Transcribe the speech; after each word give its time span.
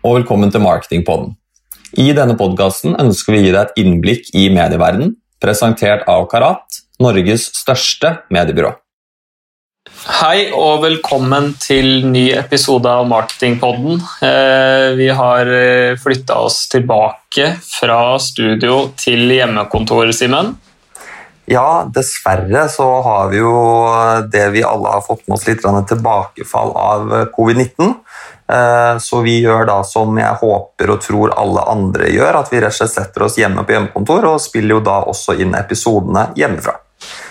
Og 0.00 0.14
velkommen 0.16 0.48
til 0.48 0.62
Marketingpodden. 0.64 1.34
I 2.00 2.14
denne 2.16 2.32
podkasten 2.40 2.94
ønsker 3.02 3.34
vi 3.34 3.40
å 3.42 3.44
gi 3.44 3.50
deg 3.52 3.58
et 3.66 3.80
innblikk 3.82 4.30
i 4.32 4.46
medieverdenen, 4.48 5.10
presentert 5.44 6.06
av 6.08 6.24
Karat, 6.30 6.78
Norges 7.04 7.50
største 7.58 8.14
mediebyrå. 8.32 8.70
Hei 10.22 10.46
og 10.56 10.86
velkommen 10.86 11.50
til 11.60 12.06
ny 12.08 12.30
episode 12.32 12.88
av 12.88 13.04
Marketingpodden. 13.12 14.00
Eh, 14.24 14.86
vi 14.96 15.10
har 15.20 15.52
flytta 16.00 16.40
oss 16.48 16.62
tilbake 16.72 17.52
fra 17.68 18.00
studio 18.24 18.86
til 18.96 19.28
hjemmekontoret, 19.36 20.16
Simen. 20.16 20.54
Ja, 21.50 21.82
dessverre 21.92 22.68
så 22.70 22.86
har 23.02 23.30
vi 23.32 23.40
jo 23.40 23.52
det 24.32 24.44
vi 24.54 24.64
alle 24.64 24.92
har 24.96 25.04
fått 25.04 25.24
med 25.26 25.34
oss 25.34 25.48
litt 25.48 25.64
tilbakefall 25.64 26.76
av 26.78 27.14
covid-19. 27.34 27.96
Eh, 28.50 28.98
så 28.98 29.20
vi 29.20 29.38
gjør 29.40 29.66
da 29.68 29.80
som 29.86 30.18
jeg 30.18 30.38
håper 30.42 30.90
og 30.90 31.02
tror 31.04 31.34
alle 31.38 31.64
andre 31.70 32.10
gjør, 32.10 32.40
at 32.42 32.52
vi 32.52 32.62
rett 32.62 32.74
og 32.74 32.78
slett 32.80 32.96
setter 32.96 33.26
oss 33.26 33.38
hjemme 33.38 33.64
på 33.66 33.76
hjemmekontor 33.76 34.26
og 34.32 34.40
spiller 34.42 34.78
jo 34.78 34.84
da 34.84 35.00
også 35.12 35.36
inn 35.38 35.54
episodene 35.58 36.30
hjemmefra. 36.38 36.74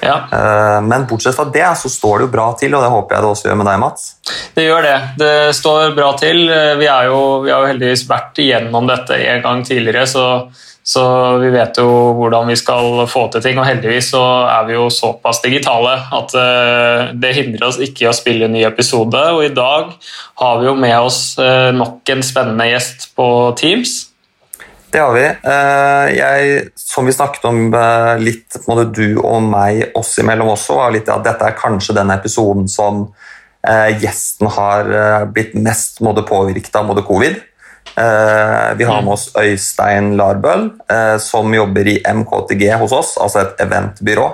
Ja. 0.01 0.15
Eh, 0.31 0.81
men 0.85 1.05
bortsett 1.09 1.35
fra 1.35 1.45
det 1.53 1.67
så 1.77 1.91
står 1.91 2.17
det 2.19 2.27
jo 2.27 2.31
bra 2.37 2.47
til, 2.59 2.73
og 2.75 2.85
det 2.85 2.93
håper 2.93 3.15
jeg 3.15 3.25
det 3.25 3.31
også 3.33 3.49
gjør 3.49 3.59
med 3.59 3.69
deg, 3.69 3.81
Mats? 3.83 4.07
Det 4.55 4.65
gjør 4.65 4.87
det. 4.87 4.97
Det 5.19 5.35
står 5.59 5.93
bra 5.97 6.09
til. 6.21 6.41
Eh, 6.47 6.73
vi, 6.79 6.87
jo, 6.87 7.21
vi 7.43 7.53
har 7.53 7.65
jo 7.65 7.71
heldigvis 7.73 8.07
vært 8.09 8.41
igjennom 8.41 8.89
dette 8.89 9.19
en 9.19 9.45
gang 9.45 9.63
tidligere, 9.67 10.07
så 10.09 10.25
så 10.89 11.01
vi 11.37 11.51
vet 11.53 11.77
jo 11.77 11.85
hvordan 12.17 12.47
vi 12.49 12.55
skal 12.57 13.03
få 13.09 13.27
til 13.29 13.43
ting, 13.45 13.59
og 13.61 13.67
heldigvis 13.67 14.07
så 14.09 14.23
er 14.49 14.63
vi 14.65 14.73
jo 14.73 14.87
såpass 14.89 15.37
digitale 15.43 15.91
at 16.17 16.33
eh, 16.33 17.11
det 17.13 17.35
hindrer 17.35 17.67
oss 17.67 17.77
ikke 17.85 18.07
i 18.07 18.09
å 18.09 18.13
spille 18.17 18.47
en 18.47 18.55
ny 18.57 18.63
episode. 18.65 19.21
Og 19.35 19.43
i 19.45 19.51
dag 19.53 19.91
har 20.41 20.55
vi 20.57 20.65
jo 20.65 20.73
med 20.73 20.95
oss 20.97 21.19
eh, 21.37 21.69
nok 21.77 22.09
en 22.09 22.25
spennende 22.25 22.65
gjest 22.71 23.11
på 23.13 23.27
Teams. 23.59 23.99
Det 24.89 25.03
har 25.03 25.13
vi. 25.13 25.27
Eh, 25.29 26.07
jeg, 26.17 26.57
som 26.81 27.05
vi 27.05 27.13
snakket 27.13 27.45
om 27.51 27.61
litt, 28.25 28.57
både 28.65 28.87
du 28.89 29.19
og 29.19 29.45
meg 29.45 29.91
oss 29.99 30.15
imellom 30.23 30.55
også, 30.55 30.79
var 30.79 30.95
litt 30.97 31.13
at 31.13 31.27
dette 31.27 31.51
er 31.51 31.59
kanskje 31.59 31.99
den 31.99 32.15
episoden 32.17 32.65
som 32.71 33.11
gjesten 33.99 34.47
har 34.55 34.87
blitt 35.35 35.51
mest 35.59 35.97
påvirket 35.99 36.77
av 36.79 36.87
både 36.87 37.03
covid 37.03 37.35
vi 38.79 38.85
har 38.87 39.01
med 39.03 39.13
oss 39.13 39.25
Øystein 39.35 40.13
Larbøl, 40.19 40.69
eh, 40.91 41.17
som 41.19 41.53
jobber 41.53 41.87
i 41.91 41.97
MKTG 42.05 42.69
hos 42.79 42.93
oss, 42.95 43.15
altså 43.19 43.41
et 43.43 43.63
eventbyrå. 43.65 44.27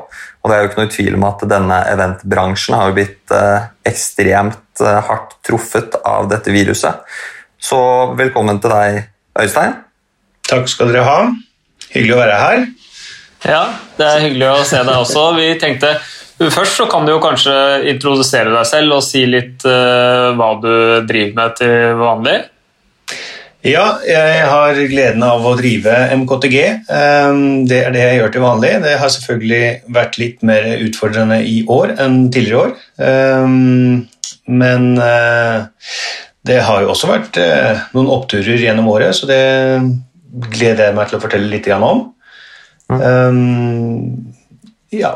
Og 0.44 0.52
det 0.52 0.58
er 0.58 0.62
jo 0.62 0.70
ikke 0.70 0.84
noe 0.84 0.94
tvil 0.94 1.18
om 1.18 1.26
at 1.30 1.46
denne 1.50 1.80
eventbransjen 1.90 2.78
har 2.78 2.94
blitt 2.98 3.34
eh, 3.34 3.70
ekstremt 3.90 4.62
hardt 4.82 5.38
truffet 5.48 5.96
av 6.06 6.28
dette 6.30 6.52
viruset. 6.52 7.06
Så 7.58 7.80
velkommen 8.20 8.60
til 8.62 8.74
deg, 8.76 9.06
Øystein. 9.40 9.80
Takk 10.46 10.68
skal 10.70 10.92
dere 10.92 11.06
ha. 11.08 11.20
Hyggelig 11.94 12.18
å 12.18 12.20
være 12.20 12.42
her. 12.42 12.66
Ja, 13.46 13.64
det 13.98 14.10
er 14.10 14.24
hyggelig 14.26 14.52
å 14.52 14.68
se 14.68 14.82
deg 14.84 15.00
også. 15.00 15.32
Vi 15.40 15.50
tenkte 15.62 15.96
Først 16.36 16.76
så 16.76 16.84
kan 16.92 17.06
du 17.08 17.14
jo 17.14 17.22
kanskje 17.24 17.54
introdusere 17.88 18.52
deg 18.52 18.66
selv 18.68 18.98
og 18.98 19.04
si 19.06 19.22
litt 19.24 19.64
uh, 19.64 20.34
hva 20.36 20.50
du 20.60 20.74
driver 21.08 21.38
med 21.38 21.54
til 21.56 21.94
vanlig. 22.02 22.34
Ja, 23.66 23.86
jeg 24.06 24.42
har 24.46 24.78
gleden 24.92 25.24
av 25.26 25.42
å 25.42 25.56
drive 25.58 25.94
MKTG. 26.14 26.58
Ehm, 26.94 27.64
det 27.66 27.80
er 27.88 27.96
det 27.96 28.04
jeg 28.04 28.20
gjør 28.20 28.34
til 28.36 28.44
vanlig. 28.44 28.74
Det 28.84 28.92
har 29.02 29.10
selvfølgelig 29.10 29.62
vært 29.96 30.20
litt 30.22 30.44
mer 30.46 30.68
utfordrende 30.86 31.40
i 31.50 31.64
år 31.74 31.96
enn 32.04 32.20
tidligere 32.30 32.60
år. 32.62 32.76
Ehm, 33.02 34.04
men 34.46 34.86
eh, 35.02 35.66
det 36.46 36.60
har 36.68 36.86
jo 36.86 36.92
også 36.94 37.10
vært 37.10 37.42
eh, 37.42 37.82
noen 37.98 38.12
oppturer 38.14 38.62
gjennom 38.62 38.92
året, 38.94 39.18
så 39.18 39.26
det 39.32 39.42
gleder 40.54 40.92
jeg 40.92 40.98
meg 41.00 41.10
til 41.10 41.18
å 41.18 41.26
fortelle 41.26 41.50
litt 41.50 41.72
om. 41.74 42.06
Ja. 44.94 45.16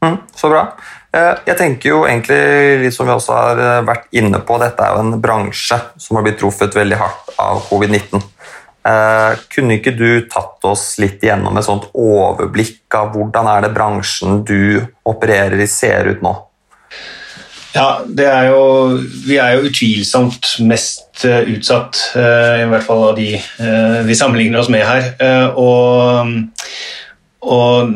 Mm, 0.00 0.16
så 0.32 0.48
bra. 0.48 0.64
Eh, 1.14 1.34
jeg 1.46 1.58
tenker 1.58 1.92
jo 1.92 2.02
egentlig, 2.08 2.38
litt 2.82 2.94
som 2.94 3.06
vi 3.06 3.14
også 3.14 3.34
har 3.36 3.60
eh, 3.62 3.82
vært 3.86 4.08
inne 4.18 4.40
på, 4.42 4.58
dette 4.58 4.82
er 4.82 4.96
jo 4.96 5.02
en 5.04 5.20
bransje 5.22 5.78
som 6.00 6.18
har 6.18 6.24
blitt 6.26 6.40
truffet 6.40 6.74
veldig 6.74 6.98
hardt 6.98 7.34
av 7.38 7.60
covid-19. 7.68 8.24
Eh, 8.84 9.44
kunne 9.54 9.78
ikke 9.78 9.94
du 9.94 10.08
tatt 10.30 10.66
oss 10.66 10.88
litt 11.00 11.22
igjennom 11.22 11.54
et 11.56 11.66
sånt 11.66 11.86
overblikk 11.92 12.98
av 12.98 13.14
hvordan 13.14 13.50
er 13.52 13.62
det 13.64 13.76
bransjen 13.76 14.42
du 14.48 14.82
opererer 15.06 15.62
i, 15.62 15.68
ser 15.70 16.10
ut 16.10 16.24
nå? 16.24 16.34
Ja, 17.74 18.04
er 18.06 18.50
jo, 18.52 18.98
Vi 19.26 19.38
er 19.42 19.56
jo 19.56 19.70
utvilsomt 19.70 20.52
mest 20.62 21.24
utsatt, 21.24 21.98
i 22.14 22.68
hvert 22.70 22.84
fall 22.86 23.02
av 23.08 23.16
de 23.18 23.32
vi 24.06 24.14
sammenligner 24.14 24.60
oss 24.60 24.70
med 24.70 24.86
her. 24.86 25.08
Og, 25.58 26.30
og 27.44 27.92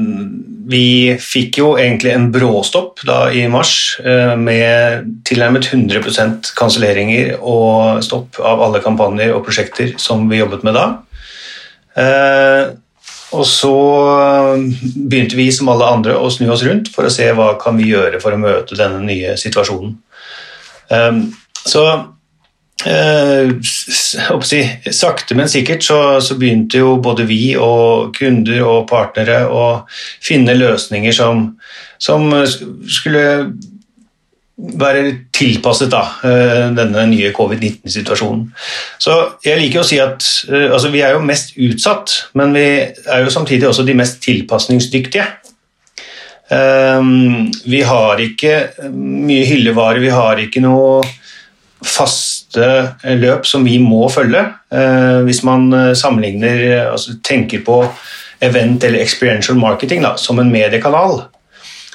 vi 0.69 1.16
fikk 1.22 1.60
jo 1.62 1.69
egentlig 1.81 2.12
en 2.12 2.26
bråstopp 2.32 3.00
da 3.09 3.20
i 3.32 3.47
mars 3.48 3.97
eh, 4.04 4.34
med 4.36 5.06
tilnærmet 5.28 5.70
100% 5.72 6.50
kanselleringer 6.59 7.38
og 7.38 8.03
stopp 8.04 8.37
av 8.44 8.60
alle 8.66 8.82
kampanjer 8.84 9.32
og 9.32 9.47
prosjekter 9.47 9.94
som 10.00 10.26
vi 10.28 10.42
jobbet 10.42 10.66
med 10.69 10.76
da. 10.76 10.84
Eh, 11.98 12.75
og 13.38 13.44
så 13.48 13.72
begynte 14.97 15.37
vi 15.37 15.48
som 15.53 15.69
alle 15.72 15.88
andre 15.88 16.16
å 16.16 16.28
snu 16.32 16.48
oss 16.53 16.64
rundt 16.69 16.92
for 16.92 17.08
å 17.08 17.12
se 17.12 17.26
hva 17.37 17.54
kan 17.60 17.76
vi 17.81 17.91
gjøre 17.91 18.20
for 18.20 18.37
å 18.37 18.41
møte 18.41 18.76
denne 18.76 19.00
nye 19.04 19.34
situasjonen. 19.41 19.97
Eh, 20.92 21.20
så 21.64 21.84
Eh, 22.88 23.50
sakte, 24.91 25.34
men 25.37 25.49
sikkert 25.50 25.82
så, 25.84 25.99
så, 26.25 26.37
begynte 26.41 26.81
jo 26.81 26.94
både 27.04 27.26
vi 27.28 27.53
og 27.60 28.15
kunder 28.16 28.62
og 28.65 28.87
partnere 28.88 29.43
å 29.50 29.65
finne 30.25 30.54
løsninger 30.56 31.12
som, 31.12 31.50
som 32.00 32.31
skulle 32.47 33.25
være 34.78 35.03
tilpasset 35.37 35.91
da, 35.93 36.04
eh, 36.25 36.65
denne 36.78 37.04
nye 37.10 37.32
covid-19-situasjonen. 37.34 38.47
Så 39.03 39.19
Jeg 39.44 39.60
liker 39.60 39.82
å 39.82 39.88
si 39.91 40.00
at 40.03 40.25
eh, 40.49 40.70
altså, 40.70 40.94
vi 40.94 41.05
er 41.05 41.19
jo 41.19 41.26
mest 41.26 41.59
utsatt, 41.59 42.16
men 42.41 42.56
vi 42.56 42.66
er 42.88 43.26
jo 43.26 43.34
samtidig 43.34 43.69
også 43.69 43.84
de 43.84 43.99
mest 43.99 44.22
tilpasningsdyktige. 44.25 45.28
Vi 46.49 47.81
har 47.84 48.20
ikke 48.25 48.53
mye 48.88 49.43
hyllevare, 49.44 50.00
vi 50.00 50.09
har 50.09 50.38
ikke 50.41 50.62
noe 50.65 51.03
faste 51.84 52.68
løp 53.18 53.46
som 53.46 53.64
vi 53.66 53.78
må 53.82 54.08
følge. 54.10 54.42
Eh, 54.74 55.20
hvis 55.26 55.42
man 55.46 55.68
eh, 55.72 55.94
sammenligner, 55.98 56.90
altså 56.92 57.18
tenker 57.24 57.62
på 57.66 57.80
event 58.44 58.84
eller 58.84 59.02
experiential 59.02 59.58
marketing 59.58 60.04
da, 60.04 60.14
som 60.18 60.38
en 60.38 60.52
mediekanal, 60.52 61.22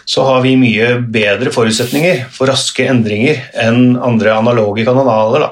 så 0.05 0.25
har 0.27 0.41
vi 0.44 0.57
mye 0.59 0.97
bedre 1.11 1.51
forutsetninger 1.55 2.25
for 2.33 2.51
raske 2.51 2.83
endringer 2.91 3.39
enn 3.63 3.95
andre 3.95 4.33
analoge 4.35 4.83
kanaler. 4.83 5.47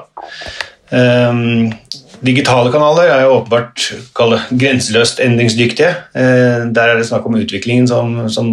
Um, 0.92 1.70
digitale 2.20 2.68
kanaler 2.74 3.08
er 3.08 3.22
jo 3.24 3.38
åpenbart 3.38 3.86
grenseløst 4.52 5.22
endringsdyktige. 5.24 5.94
Der 6.12 6.84
er 6.84 7.00
det 7.00 7.08
snakk 7.08 7.24
om 7.26 7.40
utviklingen 7.40 7.88
som, 7.88 8.12
som 8.28 8.52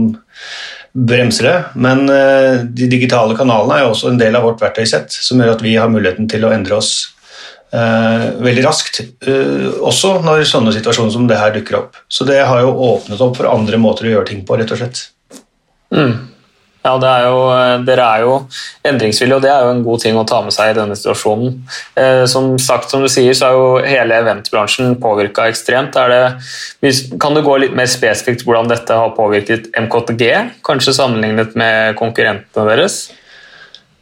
bremser 0.94 1.48
det. 1.48 1.58
Men 1.76 2.10
eh, 2.10 2.66
de 2.66 2.90
digitale 2.92 3.38
kanalene 3.38 3.78
er 3.78 3.86
jo 3.86 3.94
også 3.94 4.12
en 4.12 4.20
del 4.22 4.38
av 4.38 4.48
vårt 4.48 4.62
verktøysett, 4.64 5.14
som 5.14 5.42
gjør 5.42 5.56
at 5.56 5.64
vi 5.66 5.76
har 5.78 5.92
muligheten 5.92 6.30
til 6.32 6.46
å 6.46 6.54
endre 6.56 6.80
oss 6.80 6.94
uh, 7.74 8.40
veldig 8.41 8.66
raskt. 8.66 9.02
Uh, 9.26 9.70
også 9.86 10.18
når 10.26 10.47
sånne 10.50 10.74
situasjoner 10.76 11.14
som 11.14 11.30
det 11.30 11.40
her 11.40 11.53
dukker 11.56 11.80
opp. 11.84 12.02
Så 12.09 12.28
det 12.30 12.41
har 12.41 12.64
jo 12.66 12.74
åpnet 12.90 13.22
opp 13.22 13.38
for 13.38 13.52
andre 13.52 13.82
måter 13.82 14.09
å 14.09 14.16
gjøre 14.16 14.32
ting 14.32 14.44
på, 14.47 14.58
rett 14.59 14.74
og 14.74 14.82
slett. 14.82 15.06
Mm. 15.94 16.16
Ja, 16.79 16.93
er 16.96 17.26
jo, 17.28 17.40
Dere 17.84 18.05
er 18.08 18.22
jo 18.23 18.35
endringsvillige, 18.87 19.35
og 19.35 19.43
det 19.43 19.52
er 19.52 19.66
jo 19.66 19.72
en 19.73 19.84
god 19.84 20.03
ting 20.03 20.16
å 20.16 20.23
ta 20.28 20.40
med 20.46 20.55
seg 20.55 20.72
i 20.72 20.78
denne 20.78 20.96
situasjonen. 20.96 21.58
Eh, 21.99 22.23
som 22.31 22.53
sagt, 22.61 22.87
som 22.93 23.03
du 23.03 23.09
sier, 23.11 23.35
så 23.35 23.49
er 23.49 23.58
jo 23.58 23.66
hele 23.84 24.20
eventbransjen 24.23 24.96
påvirka 25.03 25.49
ekstremt. 25.52 25.99
Det, 25.99 26.93
kan 27.20 27.35
du 27.35 27.43
gå 27.43 27.58
litt 27.59 27.76
mer 27.76 27.90
spesifikt 27.91 28.46
hvordan 28.47 28.72
dette 28.72 28.96
har 28.96 29.11
påvirket 29.17 29.67
MKTG, 29.76 30.23
kanskje 30.66 30.96
sammenlignet 30.96 31.58
med 31.59 31.99
konkurrentene 31.99 32.70
deres? 32.72 33.02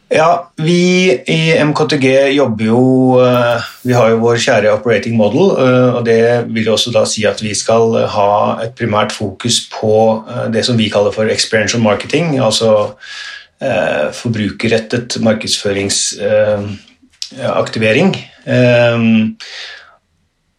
Ja, 0.08 0.52
vi 0.56 1.12
i 1.26 1.64
MKTG 1.64 2.28
jobber 2.32 2.64
jo 2.64 3.20
eh, 3.20 3.60
Vi 3.84 3.92
har 3.92 4.08
jo 4.08 4.22
vår 4.22 4.38
kjære 4.40 4.72
operating 4.72 5.18
model, 5.20 5.50
eh, 5.60 5.96
og 5.98 6.04
det 6.06 6.46
vil 6.48 6.68
også 6.72 6.90
da 6.94 7.04
si 7.08 7.26
at 7.28 7.42
vi 7.44 7.54
skal 7.56 8.06
ha 8.14 8.58
et 8.64 8.74
primært 8.78 9.12
fokus 9.12 9.68
på 9.68 10.24
eh, 10.24 10.48
det 10.54 10.64
som 10.64 10.76
vi 10.80 10.88
kaller 10.92 11.12
for 11.12 11.24
experiential 11.28 11.82
marketing, 11.84 12.40
altså 12.40 12.96
forbrukerrettet 14.14 15.18
markedsføringsaktivering. 15.18 18.14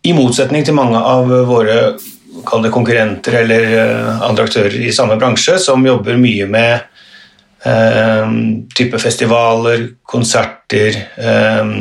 I 0.03 0.11
motsetning 0.17 0.65
til 0.67 0.75
mange 0.75 0.99
av 0.99 1.31
våre 1.47 1.95
konkurrenter 2.43 3.39
eller 3.45 3.63
andre 4.27 4.43
aktører 4.49 4.75
i 4.83 4.91
samme 4.91 5.15
bransje 5.15 5.55
som 5.63 5.87
jobber 5.87 6.19
mye 6.19 6.43
med 6.51 6.88
Um, 7.59 8.69
type 8.71 8.99
festivaler, 8.99 9.89
konserter, 10.07 10.95
eh, 11.17 11.71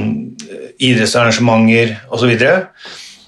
idrettsarrangementer 0.83 1.93
osv. 2.11 2.33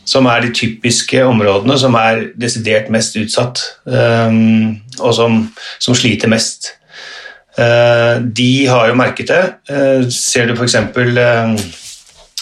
Som 0.05 0.27
er 0.27 0.41
de 0.43 0.51
typiske 0.55 1.23
områdene 1.25 1.77
som 1.79 1.95
er 1.95 2.25
desidert 2.35 2.91
mest 2.91 3.15
utsatt, 3.21 3.63
eh, 3.87 4.35
og 4.99 5.15
som, 5.15 5.45
som, 5.79 5.95
sliter 5.95 6.29
mest. 6.29 6.73
Uh, 7.59 8.23
de 8.23 8.67
har 8.71 8.89
jo 8.89 8.97
merket 8.97 9.29
det. 9.29 9.43
Uh, 9.71 10.07
ser 10.11 10.47
du 10.47 10.55
f.eks. 10.55 10.75
Eh, 10.75 11.55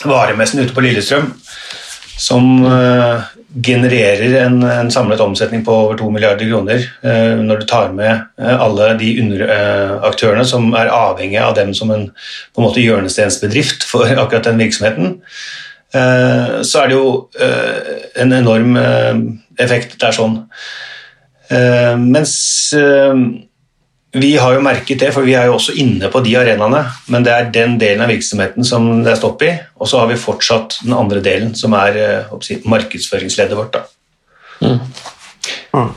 varemessen 0.04 0.60
ute 0.62 0.74
på 0.76 0.84
Lillestrøm, 0.84 1.32
som 2.20 2.64
uh, 2.64 3.24
genererer 3.54 4.34
en, 4.42 4.62
en, 4.62 4.90
samlet 4.92 5.20
omsetning 5.24 5.62
på 5.64 5.72
over 5.72 5.96
2 5.96 6.10
milliarder 6.12 6.48
kroner 6.50 6.82
eh, 7.02 7.38
når 7.40 7.62
du 7.62 7.66
tar 7.68 7.94
med 7.96 8.26
uh, 8.40 8.56
alle 8.60 8.90
de 9.00 9.08
underaktørene 9.22 10.44
som 10.48 10.68
er 10.76 10.92
avhengig 10.92 11.38
av 11.40 11.54
dem 11.56 11.72
som 11.76 11.92
en, 11.94 12.10
på 12.52 12.60
en 12.60 12.66
måte 12.68 12.84
hjørnestensbedrift 12.84 13.88
for 13.88 14.10
akkurat 14.22 14.50
den 14.50 14.60
virksomheten, 14.60 15.16
så 15.88 16.82
er 16.82 16.90
det 16.90 16.96
jo 16.98 17.12
en 18.20 18.32
enorm 18.36 18.74
effekt 19.56 19.94
der 20.02 20.12
sånn. 20.12 20.34
Mens 21.48 22.34
vi 24.12 24.36
har 24.40 24.54
jo 24.54 24.64
merket 24.64 25.02
det, 25.02 25.10
for 25.12 25.26
vi 25.26 25.34
er 25.36 25.50
jo 25.50 25.58
også 25.58 25.74
inne 25.80 26.08
på 26.08 26.22
de 26.24 26.32
arenaene, 26.40 26.80
men 27.12 27.24
det 27.26 27.32
er 27.34 27.50
den 27.52 27.76
delen 27.80 28.04
av 28.04 28.08
virksomheten 28.08 28.64
som 28.64 28.86
det 29.04 29.12
er 29.12 29.20
stopp 29.20 29.44
i, 29.44 29.52
og 29.76 29.90
så 29.90 30.00
har 30.00 30.08
vi 30.08 30.16
fortsatt 30.20 30.78
den 30.86 30.96
andre 30.96 31.20
delen, 31.24 31.52
som 31.58 31.76
er 31.76 31.98
si, 32.44 32.56
markedsføringsleddet 32.64 33.58
vårt. 33.58 33.76
Mm. 34.64 34.80
Mm. 35.76 35.90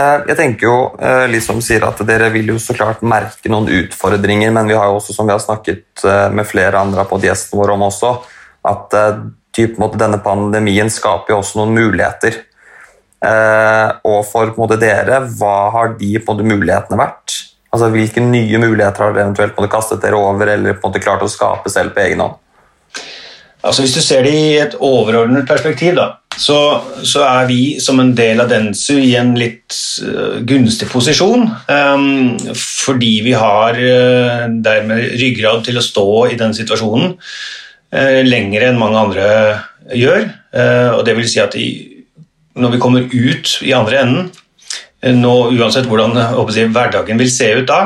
Jeg 0.00 0.36
tenker 0.38 0.66
jo, 0.66 0.76
eh, 0.98 1.26
liksom 1.28 1.60
sier 1.62 1.84
at 1.84 2.00
Dere 2.08 2.30
vil 2.32 2.54
jo 2.54 2.58
så 2.62 2.74
klart 2.74 3.02
merke 3.04 3.52
noen 3.52 3.68
utfordringer, 3.82 4.50
men 4.50 4.70
vi 4.70 4.78
har 4.78 4.88
jo 4.90 4.98
også, 4.98 5.14
som 5.14 5.28
vi 5.28 5.36
har 5.36 5.42
snakket 5.44 6.04
eh, 6.08 6.28
med 6.32 6.48
flere 6.48 6.80
andre 6.80 7.04
på 7.06 7.20
gjestene 7.22 7.60
våre 7.60 7.76
om 7.76 7.84
også, 7.86 8.14
at 8.70 8.96
typ, 9.56 9.78
denne 9.98 10.18
pandemien 10.24 10.90
skaper 10.90 11.34
jo 11.34 11.40
også 11.42 11.60
noen 11.60 11.76
muligheter. 11.76 12.42
Eh, 13.20 13.88
og 14.08 14.22
for 14.24 14.54
måte, 14.56 14.78
dere, 14.80 15.20
hva 15.36 15.56
har 15.74 15.96
de 15.98 16.14
måte, 16.24 16.46
mulighetene 16.46 17.00
vært? 17.00 17.36
Altså, 17.70 17.90
Hvilke 17.92 18.22
nye 18.24 18.60
muligheter 18.62 19.04
har 19.04 19.12
dere 19.14 19.28
eventuelt 19.28 19.58
måte, 19.58 19.72
kastet 19.72 20.00
dere 20.04 20.18
over 20.18 20.54
eller 20.54 20.80
klart 20.98 21.22
å 21.22 21.30
skape 21.30 21.72
selv 21.72 21.94
på 21.94 22.06
egen 22.06 22.24
hånd? 22.24 22.38
Altså, 23.60 23.84
hvis 23.84 23.92
du 23.92 24.00
ser 24.00 24.24
det 24.24 24.32
i 24.32 24.56
et 24.56 24.74
overordnet 24.80 25.44
perspektiv, 25.48 25.98
da, 25.98 26.14
så, 26.40 26.80
så, 27.04 27.20
er 27.26 27.48
vi 27.50 27.60
som 27.82 28.00
en 28.00 28.14
del 28.16 28.40
av 28.40 28.48
Densu 28.48 28.94
i 28.96 29.12
en 29.20 29.34
litt 29.36 29.76
uh, 30.00 30.40
gunstig 30.48 30.88
posisjon. 30.88 31.44
Um, 31.68 32.38
fordi 32.56 33.18
vi 33.26 33.34
har 33.36 33.76
uh, 33.76 34.46
dermed 34.64 35.12
ryggrad 35.20 35.66
til 35.66 35.76
å 35.76 35.84
stå 35.84 36.08
i 36.30 36.38
den 36.40 36.56
situasjonen 36.56 37.12
uh, 37.12 38.20
lenger 38.24 38.70
enn 38.70 38.80
mange 38.80 39.04
andre 39.04 39.28
gjør. 39.96 40.28
og 40.94 41.00
det 41.06 41.14
vil 41.16 41.26
si 41.30 41.40
at 41.42 41.54
i 41.58 41.66
når 42.58 42.74
vi 42.74 42.82
kommer 42.82 43.06
ut 43.06 43.54
i 43.66 43.72
andre 43.76 44.02
enden, 44.02 44.30
eh, 45.02 45.14
nå, 45.14 45.34
uansett 45.54 45.88
hvordan 45.90 46.16
si, 46.52 46.66
hverdagen 46.66 47.20
vil 47.20 47.30
se 47.30 47.52
ut 47.60 47.68
da, 47.68 47.80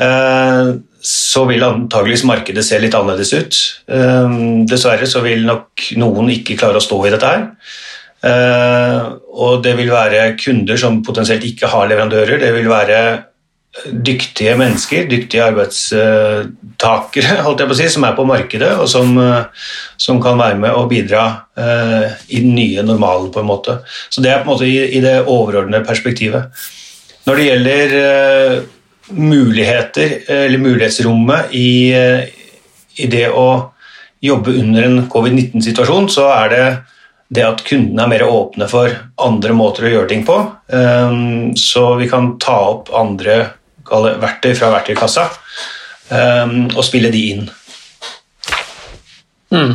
eh, 0.00 0.74
så 1.06 1.44
vil 1.46 1.62
antageligvis 1.62 2.24
markedet 2.26 2.64
se 2.66 2.78
litt 2.82 2.94
annerledes 2.94 3.32
ut. 3.32 3.58
Eh, 3.88 4.38
dessverre 4.66 5.06
så 5.06 5.22
vil 5.22 5.46
nok 5.46 5.92
noen 5.96 6.32
ikke 6.34 6.58
klare 6.58 6.80
å 6.80 6.84
stå 6.84 7.06
i 7.06 7.12
dette 7.14 7.34
her. 7.34 7.50
Og 8.26 9.60
det 9.62 9.76
vil 9.78 9.90
være 9.92 10.32
kunder 10.40 10.76
som 10.80 11.02
potensielt 11.04 11.44
ikke 11.46 11.68
har 11.70 11.86
leverandører. 11.86 12.40
Det 12.40 12.48
vil 12.56 12.66
være 12.66 13.25
dyktige 13.84 14.56
mennesker, 14.58 15.06
dyktige 15.10 15.44
arbeidstakere 15.44 17.40
holdt 17.46 17.62
jeg 17.62 17.70
på 17.70 17.76
å 17.76 17.78
si, 17.78 17.88
som 17.92 18.06
er 18.08 18.16
på 18.16 18.26
markedet, 18.28 18.72
og 18.80 18.88
som, 18.90 19.12
eh, 19.20 19.66
som 20.00 20.20
kan 20.22 20.38
være 20.40 20.58
med 20.62 20.76
og 20.76 20.88
bidra 20.92 21.26
eh, 21.58 22.16
i 22.28 22.42
den 22.44 22.54
nye 22.56 22.84
normalen. 22.86 23.30
på 23.32 23.40
en 23.42 23.50
måte. 23.50 23.78
Så 24.10 24.22
Det 24.22 24.30
er 24.30 24.42
på 24.42 24.50
en 24.50 24.54
måte 24.54 24.68
i, 24.68 24.96
i 24.96 25.00
det 25.04 25.20
overordnede 25.26 25.86
perspektivet. 25.86 26.50
Når 27.26 27.36
det 27.36 27.46
gjelder 27.46 27.94
eh, 28.00 28.58
muligheter, 29.16 30.18
eller 30.28 30.58
mulighetsrommet 30.58 31.54
i, 31.54 31.92
eh, 31.94 32.28
i 32.96 33.06
det 33.10 33.28
å 33.30 33.72
jobbe 34.22 34.54
under 34.58 34.86
en 34.86 35.00
covid-19-situasjon, 35.10 36.08
så 36.10 36.30
er 36.32 36.52
det 36.52 36.66
det 37.36 37.42
at 37.42 37.62
kundene 37.66 38.04
er 38.04 38.10
mer 38.12 38.24
åpne 38.30 38.68
for 38.70 38.92
andre 39.22 39.54
måter 39.58 39.86
å 39.86 39.92
gjøre 39.92 40.10
ting 40.12 40.24
på. 40.26 40.38
Eh, 40.70 41.18
så 41.58 41.86
vi 42.00 42.08
kan 42.10 42.36
ta 42.42 42.58
opp 42.72 42.92
andre 42.94 43.38
verktøy 43.90 44.54
fra 44.58 44.72
verktøykassa 44.74 45.28
um, 46.10 46.66
og 46.72 46.82
spille 46.86 47.12
de 47.14 47.22
inn. 47.34 47.46
Mm. 49.54 49.74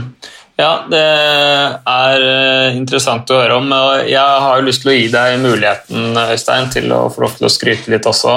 Ja, 0.61 0.83
det 0.91 0.99
er 0.99 2.23
eh, 2.25 2.75
interessant 2.77 3.29
å 3.31 3.39
høre 3.39 3.57
om. 3.57 3.71
Jeg 4.05 4.41
har 4.43 4.59
jo 4.59 4.67
lyst 4.67 4.83
til 4.83 4.91
å 4.91 4.95
gi 4.95 5.07
deg 5.09 5.39
muligheten 5.41 6.17
Øystein, 6.21 6.69
til 6.73 6.91
å 6.93 7.05
få 7.13 7.23
lov 7.23 7.37
til 7.37 7.47
å 7.47 7.51
skryte 7.51 7.89
litt 7.93 8.05
også. 8.09 8.35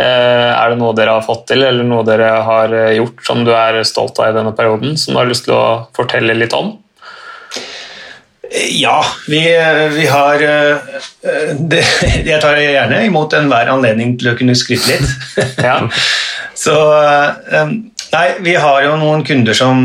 Eh, 0.00 0.48
er 0.48 0.72
det 0.72 0.78
noe 0.80 0.94
dere 0.96 1.18
har 1.18 1.26
fått 1.26 1.48
til, 1.50 1.66
eller 1.66 1.84
noe 1.84 2.06
dere 2.08 2.30
har 2.46 2.72
eh, 2.72 2.94
gjort 2.96 3.24
som 3.26 3.42
du 3.44 3.52
er 3.52 3.82
stolt 3.88 4.20
av 4.22 4.30
i 4.30 4.38
denne 4.38 4.54
perioden, 4.56 4.96
som 5.00 5.12
du 5.12 5.20
har 5.20 5.28
lyst 5.28 5.48
til 5.48 5.58
å 5.58 5.66
fortelle 5.98 6.38
litt 6.38 6.56
om? 6.56 6.76
Ja, 8.50 9.04
vi, 9.28 9.40
vi 9.92 10.06
har 10.06 10.38
det, 11.58 11.82
Jeg 12.24 12.40
tar 12.40 12.56
gjerne 12.56 13.02
imot 13.04 13.34
enhver 13.36 13.68
anledning 13.74 14.14
til 14.20 14.32
å 14.32 14.36
kunne 14.38 14.56
skryte 14.56 14.88
litt. 14.94 15.10
ja. 15.68 15.82
Så 16.56 16.74
Nei, 18.08 18.28
vi 18.40 18.54
har 18.56 18.86
jo 18.86 18.94
noen 18.96 19.20
kunder 19.26 19.52
som 19.52 19.82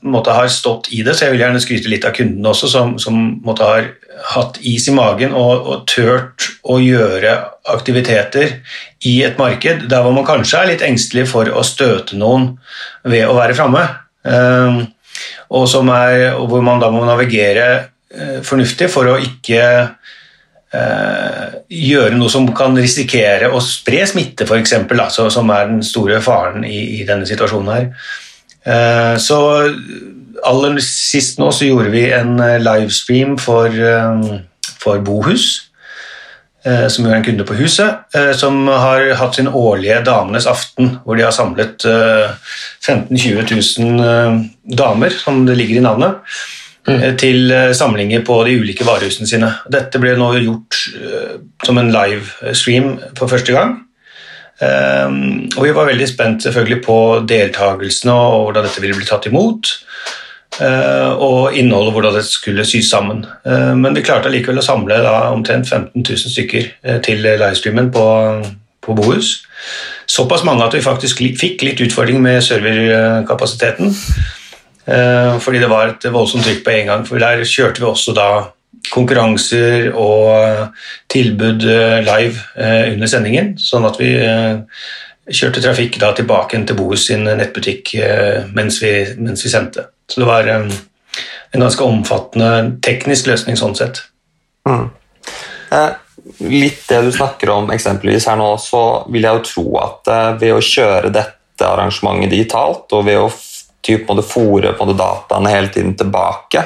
måtte 0.00 0.32
har 0.32 0.48
stått 0.48 0.88
i 0.96 1.02
det, 1.04 1.12
så 1.12 1.26
jeg 1.26 1.34
vil 1.34 1.42
gjerne 1.42 1.60
skryte 1.60 1.90
litt 1.92 2.06
av 2.08 2.14
kundene 2.16 2.48
også, 2.54 2.70
som, 2.72 2.94
som 2.96 3.18
måtte 3.44 3.66
har 3.68 3.90
hatt 4.32 4.56
is 4.64 4.86
i 4.88 4.94
magen 4.96 5.34
og, 5.36 5.66
og 5.68 5.82
tørt 5.90 6.46
å 6.64 6.78
gjøre 6.80 7.34
aktiviteter 7.68 8.54
i 9.04 9.18
et 9.26 9.36
marked 9.36 9.84
der 9.90 10.06
hvor 10.06 10.16
man 10.16 10.24
kanskje 10.24 10.62
er 10.62 10.70
litt 10.70 10.86
engstelig 10.86 11.26
for 11.34 11.52
å 11.52 11.66
støte 11.66 12.16
noen 12.16 12.54
ved 13.04 13.28
å 13.28 13.36
være 13.36 13.58
framme. 13.58 13.84
Og, 15.52 15.68
og 15.76 16.48
hvor 16.48 16.64
man 16.64 16.80
da 16.80 16.88
må 16.94 17.04
navigere 17.04 17.68
Eh, 17.76 17.95
fornuftig 18.46 18.88
for 18.92 19.10
å 19.12 19.18
ikke 19.20 19.62
eh, 20.74 21.56
gjøre 21.68 22.16
noe 22.18 22.32
som 22.32 22.48
kan 22.56 22.76
risikere 22.78 23.50
å 23.52 23.62
spre 23.64 24.04
smitte, 24.08 24.46
f.eks., 24.46 24.76
altså, 24.96 25.28
som 25.32 25.50
er 25.54 25.70
den 25.70 25.82
store 25.86 26.20
faren 26.24 26.66
i, 26.66 27.00
i 27.00 27.06
denne 27.08 27.28
situasjonen 27.28 27.72
her. 27.72 27.90
Eh, 28.66 29.14
så 29.22 29.40
aller 30.46 30.80
sist 30.84 31.40
nå 31.40 31.50
så 31.54 31.68
gjorde 31.68 31.92
vi 31.94 32.08
en 32.14 32.36
eh, 32.42 32.58
livestream 32.62 33.36
for, 33.40 33.70
eh, 33.70 34.36
for 34.82 35.00
Bohus. 35.04 35.62
Eh, 36.66 36.88
som 36.90 37.06
er 37.06 37.14
en 37.14 37.22
kunde 37.22 37.44
på 37.46 37.54
huset, 37.60 38.00
som 38.34 38.64
har 38.66 39.12
hatt 39.20 39.36
sin 39.38 39.46
årlige 39.46 40.00
Damenes 40.02 40.48
aften, 40.50 40.96
hvor 41.04 41.14
de 41.14 41.22
har 41.22 41.30
samlet 41.30 41.84
15 41.86 43.14
000-20 43.14 43.78
000 43.78 44.40
damer, 44.74 45.14
som 45.14 45.44
det 45.46 45.54
ligger 45.60 45.78
i 45.78 45.84
navnet 45.84 46.34
mm. 46.86 47.02
Eh, 47.02 47.14
til 47.18 47.50
eh, 47.52 47.72
samlinger 47.74 48.24
på 48.26 48.38
de 48.46 48.56
ulike 48.60 48.86
varehusene 48.86 49.28
sine. 49.28 49.50
Dette 49.72 50.00
ble 50.02 50.16
nå 50.18 50.30
gjort 50.38 50.78
uh, 50.96 51.34
som 51.66 51.80
en 51.80 51.92
livestream 51.94 52.96
for 53.18 53.32
første 53.32 53.56
gang. 53.56 53.82
Og 54.56 55.58
vi 55.60 55.70
var 55.76 55.84
veldig 55.84 56.06
spent 56.08 56.46
selvfølgelig 56.46 56.78
på 56.86 56.94
deltakelsene 57.28 58.12
og 58.16 58.46
hvordan 58.46 58.64
dette 58.64 58.80
ville 58.80 58.96
bli 58.96 59.04
tatt 59.04 59.26
imot. 59.28 59.68
Og 61.20 61.58
innholdet, 61.60 61.92
hvordan 61.92 62.16
det 62.16 62.22
skulle 62.24 62.64
sys 62.64 62.88
sammen. 62.88 63.20
Men 63.44 63.92
vi 63.92 64.00
klarte 64.06 64.30
allikevel 64.30 64.62
å 64.62 64.64
samle 64.64 64.96
omtrent 65.28 65.68
15 65.68 66.00
000 66.00 66.32
stykker 66.32 66.70
til 67.04 67.20
livestreamen 67.20 67.92
på, 67.92 68.06
på 68.80 68.96
Bohus. 68.96 69.34
Såpass 70.08 70.46
mange 70.48 70.64
at 70.64 70.78
vi 70.78 70.80
faktisk 70.80 71.20
fikk 71.36 71.66
litt 71.66 71.84
utfordring 71.84 72.24
med 72.24 72.40
serverkapasiteten. 72.48 73.92
Eh, 74.86 75.38
fordi 75.42 75.58
det 75.58 75.70
var 75.70 75.90
et 75.90 76.06
voldsomt 76.14 76.46
trykk 76.46 76.62
på 76.64 76.74
en 76.76 76.92
gang. 76.92 77.06
For 77.08 77.22
der 77.22 77.42
kjørte 77.46 77.82
vi 77.82 77.88
også 77.88 78.14
da 78.16 78.28
konkurranser 78.92 79.90
og 79.98 80.68
tilbud 81.10 81.66
eh, 81.66 81.98
live 82.06 82.44
eh, 82.54 82.92
under 82.92 83.10
sendingen, 83.10 83.56
sånn 83.58 83.86
at 83.88 83.98
vi 83.98 84.12
kjørte 85.26 85.62
trafikk 85.64 85.98
da 85.98 86.12
tilbake 86.14 86.60
til 86.68 86.78
Bohus 86.78 87.08
sin 87.08 87.26
nettbutikk 87.26 87.96
mens 88.54 88.76
vi, 88.78 88.92
mens 89.18 89.42
vi 89.42 89.50
sendte. 89.50 89.88
Så 90.06 90.22
det 90.22 90.28
var 90.28 90.46
en 90.46 90.70
ganske 91.50 91.82
omfattende 91.82 92.78
teknisk 92.84 93.26
løsning 93.26 93.58
sånn 93.58 93.74
sett. 93.74 94.04
Mm. 94.68 94.84
Eh, 95.74 95.96
litt 96.46 96.86
det 96.86 97.00
du 97.02 97.10
snakker 97.10 97.50
om 97.56 97.72
eksempelvis 97.74 98.28
her 98.30 98.38
nå, 98.38 98.52
så 98.62 98.84
vil 99.10 99.26
jeg 99.26 99.40
jo 99.40 99.44
tro 99.50 99.66
at 99.82 100.14
ved 100.38 100.54
å 100.54 100.62
kjøre 100.62 101.10
dette 101.10 101.66
arrangementet 101.66 102.30
digitalt 102.30 102.94
og 102.94 103.06
ved 103.08 103.18
å 103.24 103.26
typ 103.86 104.08
måtte 104.08 104.26
fòre 104.26 104.74
dataene 104.92 105.52
hele 105.52 105.70
tiden 105.72 105.94
tilbake, 105.96 106.64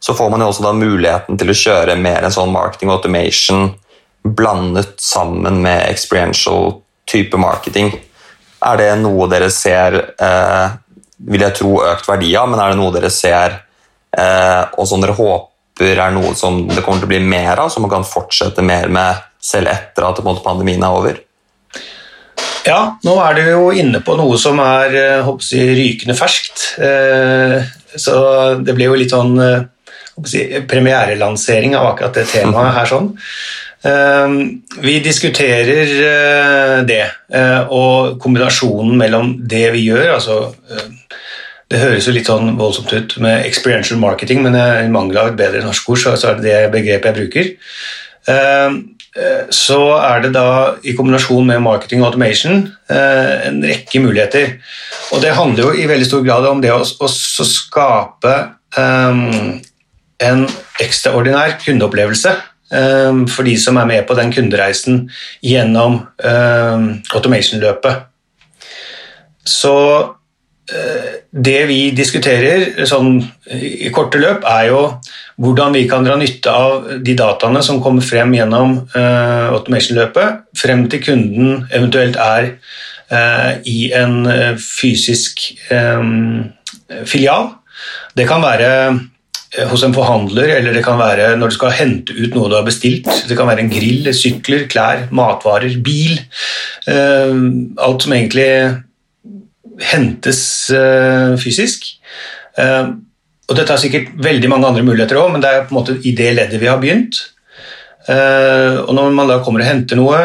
så 0.00 0.14
får 0.14 0.30
man 0.30 0.44
jo 0.44 0.50
også 0.52 0.66
da 0.66 0.72
muligheten 0.76 1.38
til 1.38 1.50
å 1.50 1.56
kjøre 1.56 1.96
mer 1.98 2.22
en 2.22 2.34
sånn 2.34 2.52
marketing 2.54 2.92
automation 2.94 3.70
blandet 4.22 5.00
sammen 5.00 5.62
med 5.62 5.88
experiential 5.88 6.76
type 7.08 7.36
marketing. 7.40 7.92
Er 8.60 8.76
det 8.78 8.90
noe 9.00 9.28
dere 9.30 9.50
ser 9.54 9.96
eh, 10.18 10.76
vil 11.18 11.44
jeg 11.44 11.56
tro, 11.58 11.78
økt 11.86 12.08
verdi 12.08 12.34
av, 12.38 12.48
men 12.50 12.60
er 12.62 12.72
det 12.72 12.80
noe 12.80 12.94
dere 12.94 13.10
ser 13.10 13.56
eh, 14.14 14.64
og 14.78 14.86
som 14.88 15.02
dere 15.02 15.16
håper 15.18 16.02
er 16.02 16.14
noe 16.14 16.34
som 16.34 16.64
det 16.66 16.82
kommer 16.82 17.02
til 17.02 17.08
å 17.08 17.12
bli 17.12 17.22
mer 17.22 17.60
av, 17.62 17.70
som 17.70 17.84
man 17.86 17.92
kan 17.92 18.06
fortsette 18.06 18.64
mer 18.66 18.90
med 18.90 19.24
selv 19.38 19.70
etter 19.70 20.06
at 20.08 20.22
pandemien 20.44 20.82
er 20.82 20.94
over? 20.94 21.20
Ja, 22.68 22.80
nå 23.04 23.14
er 23.24 23.38
du 23.38 23.42
jo 23.46 23.68
inne 23.72 24.02
på 24.04 24.16
noe 24.18 24.36
som 24.40 24.60
er 24.60 25.22
håper 25.24 25.46
jeg, 25.56 25.76
rykende 25.78 26.16
ferskt. 26.18 26.66
Så 27.96 28.16
det 28.60 28.74
blir 28.76 28.90
jo 28.90 28.98
litt 29.00 29.14
sånn 29.14 29.38
jeg, 29.40 30.66
premierelansering 30.68 31.78
av 31.78 31.94
akkurat 31.94 32.18
det 32.20 32.26
temaet 32.28 32.76
her. 32.76 32.90
sånn. 32.90 33.14
Vi 34.82 35.00
diskuterer 35.00 35.90
eh, 36.02 36.76
det, 36.86 37.04
eh, 37.30 37.60
og 37.70 38.18
kombinasjonen 38.22 38.96
mellom 38.98 39.36
det 39.48 39.68
vi 39.76 39.84
gjør 39.86 40.16
altså 40.16 40.38
eh, 40.50 40.88
Det 41.70 41.82
høres 41.84 42.08
jo 42.08 42.14
litt 42.16 42.26
sånn 42.26 42.56
voldsomt 42.58 42.92
ut 42.96 43.14
med 43.22 43.44
experiential 43.46 44.00
marketing, 44.00 44.40
men 44.42 44.56
i 44.56 44.88
mangel 44.88 45.18
av 45.20 45.30
et 45.30 45.38
bedre 45.38 45.60
norsk 45.60 45.90
ord, 45.92 46.00
så 46.00 46.30
er 46.30 46.38
det 46.38 46.46
det 46.46 46.70
begrepet 46.72 47.10
jeg 47.10 47.16
bruker. 47.18 47.50
Ehm, 49.18 49.48
så 49.54 49.80
er 49.98 50.22
det 50.24 50.32
da 50.36 50.48
i 50.86 50.94
kombinasjon 50.96 51.46
med 51.48 51.62
marketing 51.64 52.02
og 52.02 52.12
automation 52.12 52.68
en 52.88 53.62
rekke 53.66 54.00
muligheter. 54.00 54.58
Og 55.12 55.22
det 55.24 55.34
handler 55.36 55.66
jo 55.66 55.72
i 55.74 55.88
veldig 55.90 56.06
stor 56.06 56.22
grad 56.26 56.46
om 56.48 56.62
det 56.62 56.70
å, 56.72 56.80
å 56.80 57.08
skape 57.10 58.34
um, 58.76 59.58
en 60.18 60.44
ekstraordinær 60.82 61.56
kundeopplevelse 61.62 62.34
um, 62.74 63.24
for 63.30 63.48
de 63.48 63.56
som 63.60 63.78
er 63.80 63.88
med 63.88 64.06
på 64.08 64.16
den 64.18 64.32
kundereisen 64.34 65.06
gjennom 65.44 66.00
um, 66.02 66.88
automation-løpet. 67.14 68.06
Så 69.48 69.74
eh, 70.02 70.17
det 70.68 71.60
vi 71.68 71.78
diskuterer 71.96 72.84
sånn, 72.88 73.22
i 73.56 73.88
korte 73.94 74.20
løp, 74.20 74.44
er 74.44 74.66
jo 74.68 74.82
hvordan 75.40 75.72
vi 75.76 75.86
kan 75.88 76.04
dra 76.04 76.18
nytte 76.20 76.52
av 76.52 76.90
de 77.04 77.14
dataene 77.16 77.62
som 77.64 77.80
kommer 77.80 78.04
frem 78.04 78.34
gjennom 78.36 78.74
uh, 78.92 79.48
automation-løpet, 79.54 80.42
frem 80.60 80.84
til 80.92 81.04
kunden 81.06 81.62
eventuelt 81.72 82.18
er 82.20 82.50
uh, 83.08 83.52
i 83.64 83.92
en 83.96 84.28
fysisk 84.60 85.46
um, 85.72 86.50
filial. 87.08 87.54
Det 88.18 88.28
kan 88.28 88.44
være 88.44 88.68
Eh, 89.56 89.64
hos 89.70 89.82
en 89.82 89.94
forhandler, 89.96 90.50
eller 90.58 90.74
det 90.76 90.82
kan 90.84 90.98
være 91.00 91.30
når 91.40 91.48
du 91.48 91.56
skal 91.56 91.72
hente 91.72 92.12
ut 92.12 92.34
noe 92.36 92.50
du 92.50 92.56
har 92.58 92.66
bestilt. 92.66 93.08
Det 93.28 93.36
kan 93.36 93.48
være 93.48 93.64
en 93.64 93.72
grill, 93.72 94.10
sykler, 94.12 94.66
klær, 94.68 95.06
matvarer, 95.14 95.78
bil. 95.84 96.18
Eh, 96.88 97.32
alt 97.80 98.04
som 98.04 98.12
egentlig 98.12 98.50
hentes 99.78 100.42
eh, 100.74 101.34
fysisk. 101.40 101.94
Og 102.58 103.54
dette 103.54 103.70
har 103.70 103.78
sikkert 103.78 104.08
veldig 104.18 104.48
mange 104.50 104.66
andre 104.66 104.82
muligheter 104.82 105.20
òg, 105.20 105.28
men 105.30 105.42
det 105.44 105.50
er 105.50 105.66
på 105.68 105.70
en 105.70 105.78
måte 105.78 105.94
i 106.02 106.10
det 106.18 106.32
leddet 106.34 106.58
vi 106.58 106.66
har 106.66 106.80
begynt. 106.82 107.20
Og 108.08 108.90
når 108.96 109.12
man 109.14 109.30
da 109.30 109.36
kommer 109.44 109.62
og 109.62 109.68
henter 109.68 110.00
noe, 110.00 110.18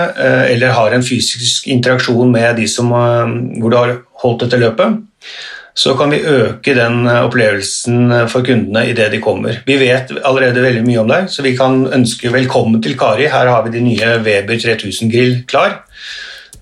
eller 0.50 0.74
har 0.74 0.96
en 0.96 1.06
fysisk 1.06 1.68
interaksjon 1.70 2.32
med 2.34 2.58
de 2.58 2.66
som, 2.72 2.90
hvor 2.90 3.70
du 3.70 3.78
har 3.78 3.94
holdt 4.24 4.48
dette 4.48 4.60
løpet, 4.64 4.98
så 5.74 5.96
kan 5.98 6.12
vi 6.14 6.22
øke 6.22 6.76
den 6.78 7.08
eh, 7.10 7.24
opplevelsen 7.26 8.12
eh, 8.12 8.28
for 8.30 8.46
kundene 8.46 8.86
idet 8.90 9.10
de 9.14 9.22
kommer. 9.22 9.62
Vi 9.66 9.78
vet 9.82 10.12
allerede 10.22 10.62
veldig 10.62 10.84
mye 10.86 11.02
om 11.02 11.10
deg, 11.10 11.30
så 11.34 11.46
vi 11.46 11.56
kan 11.58 11.88
ønske 11.98 12.32
velkommen 12.34 12.82
til 12.84 12.98
Kari. 12.98 13.26
Her 13.34 13.50
har 13.50 13.66
vi 13.66 13.74
de 13.74 13.82
nye 13.82 14.12
Weber 14.26 14.60
3000-grill 14.62 15.42
klar. 15.50 15.82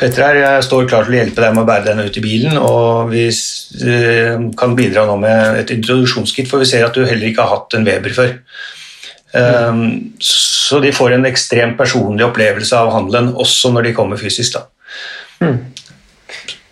Petter 0.01 0.23
her 0.25 0.39
jeg 0.39 0.65
står 0.65 0.87
klar 0.89 1.05
til 1.05 1.13
å 1.13 1.19
hjelpe 1.19 1.43
deg 1.43 1.53
med 1.53 1.61
å 1.61 1.67
bære 1.67 1.91
den 1.91 2.07
ut 2.07 2.15
i 2.17 2.23
bilen, 2.23 2.55
og 2.57 3.11
vi 3.11 3.27
eh, 3.29 4.47
kan 4.57 4.73
bidra 4.77 5.05
nå 5.05 5.17
med 5.21 5.59
et 5.59 5.73
introduksjonskit, 5.75 6.49
for 6.49 6.63
vi 6.63 6.69
ser 6.71 6.87
at 6.87 6.97
du 6.97 7.05
heller 7.05 7.29
ikke 7.29 7.45
har 7.45 7.59
hatt 7.59 7.77
en 7.77 7.85
Weber 7.85 8.15
før. 8.15 8.31
Mm. 9.31 10.17
Så 10.19 10.81
de 10.83 10.89
får 10.91 11.13
en 11.15 11.27
ekstremt 11.29 11.77
personlig 11.79 12.25
opplevelse 12.25 12.75
av 12.75 12.89
handelen, 12.91 13.29
også 13.39 13.71
når 13.71 13.87
de 13.87 13.93
kommer 13.95 14.19
fysisk. 14.19 14.57
Mm. 15.39 15.69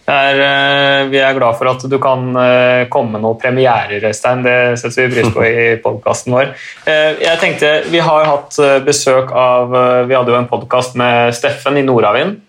Er, 0.10 0.42
eh, 0.42 1.06
vi 1.14 1.22
er 1.22 1.38
glad 1.38 1.56
for 1.62 1.70
at 1.70 1.86
du 1.86 1.96
kan 2.02 2.34
eh, 2.34 2.90
komme 2.90 3.14
med 3.14 3.24
noen 3.28 3.40
premierer, 3.40 4.10
Øystein. 4.10 4.42
Det 4.44 4.58
setter 4.82 5.06
vi 5.06 5.20
pris 5.20 5.32
på 5.38 5.46
i 5.46 5.70
podkasten 5.86 6.34
vår. 6.34 6.58
Jeg 6.90 7.40
tenkte, 7.46 7.74
Vi 7.94 8.02
har 8.02 8.26
hatt 8.34 8.58
besøk 8.90 9.30
av 9.38 9.70
Vi 10.10 10.18
hadde 10.18 10.34
jo 10.34 10.42
en 10.42 10.50
podkast 10.50 10.98
med 10.98 11.38
Steffen 11.38 11.78
i 11.78 11.86
Nordavind 11.86 12.40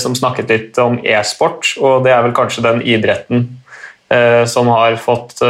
som 0.00 0.14
snakket 0.16 0.48
litt 0.48 0.78
om 0.80 0.94
e-sport, 1.04 1.74
og 1.76 2.06
det 2.06 2.14
er 2.14 2.22
vel 2.24 2.32
kanskje 2.32 2.62
den 2.64 2.78
idretten 2.88 3.42
som 4.48 4.70
har 4.72 4.94
fått 5.00 5.42